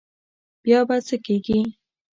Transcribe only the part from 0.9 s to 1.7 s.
څه کېږي.